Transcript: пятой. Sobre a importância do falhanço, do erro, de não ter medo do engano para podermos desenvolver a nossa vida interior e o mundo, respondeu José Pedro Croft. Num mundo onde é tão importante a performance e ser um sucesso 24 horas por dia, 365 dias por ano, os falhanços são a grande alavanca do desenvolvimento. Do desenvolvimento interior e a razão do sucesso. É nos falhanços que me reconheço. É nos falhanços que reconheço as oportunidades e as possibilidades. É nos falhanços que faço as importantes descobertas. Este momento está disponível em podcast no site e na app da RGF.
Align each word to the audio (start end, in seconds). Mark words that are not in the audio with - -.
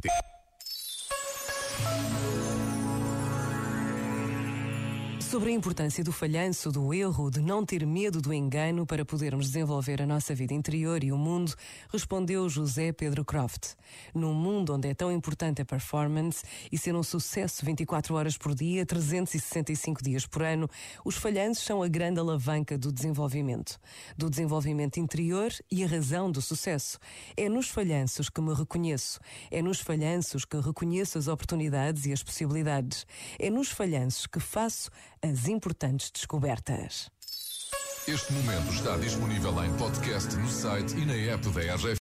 пятой. 0.00 0.35
Sobre 5.30 5.50
a 5.50 5.52
importância 5.52 6.04
do 6.04 6.12
falhanço, 6.12 6.70
do 6.70 6.94
erro, 6.94 7.32
de 7.32 7.40
não 7.40 7.66
ter 7.66 7.84
medo 7.84 8.22
do 8.22 8.32
engano 8.32 8.86
para 8.86 9.04
podermos 9.04 9.46
desenvolver 9.46 10.00
a 10.00 10.06
nossa 10.06 10.32
vida 10.36 10.54
interior 10.54 11.02
e 11.02 11.10
o 11.10 11.18
mundo, 11.18 11.52
respondeu 11.92 12.48
José 12.48 12.92
Pedro 12.92 13.24
Croft. 13.24 13.74
Num 14.14 14.32
mundo 14.32 14.72
onde 14.74 14.88
é 14.88 14.94
tão 14.94 15.10
importante 15.10 15.60
a 15.60 15.64
performance 15.64 16.44
e 16.70 16.78
ser 16.78 16.94
um 16.94 17.02
sucesso 17.02 17.66
24 17.66 18.14
horas 18.14 18.38
por 18.38 18.54
dia, 18.54 18.86
365 18.86 20.00
dias 20.00 20.24
por 20.26 20.44
ano, 20.44 20.70
os 21.04 21.16
falhanços 21.16 21.64
são 21.64 21.82
a 21.82 21.88
grande 21.88 22.20
alavanca 22.20 22.78
do 22.78 22.92
desenvolvimento. 22.92 23.80
Do 24.16 24.30
desenvolvimento 24.30 25.00
interior 25.00 25.50
e 25.68 25.82
a 25.82 25.88
razão 25.88 26.30
do 26.30 26.40
sucesso. 26.40 27.00
É 27.36 27.48
nos 27.48 27.68
falhanços 27.68 28.30
que 28.30 28.40
me 28.40 28.54
reconheço. 28.54 29.18
É 29.50 29.60
nos 29.60 29.80
falhanços 29.80 30.44
que 30.44 30.56
reconheço 30.56 31.18
as 31.18 31.26
oportunidades 31.26 32.06
e 32.06 32.12
as 32.12 32.22
possibilidades. 32.22 33.04
É 33.40 33.50
nos 33.50 33.70
falhanços 33.70 34.28
que 34.28 34.38
faço 34.38 34.88
as 35.26 35.48
importantes 35.48 36.10
descobertas. 36.10 37.10
Este 38.06 38.32
momento 38.32 38.72
está 38.72 38.96
disponível 38.98 39.64
em 39.64 39.76
podcast 39.76 40.36
no 40.36 40.48
site 40.48 40.96
e 40.96 41.04
na 41.04 41.14
app 41.34 41.48
da 41.50 41.74
RGF. 41.74 41.94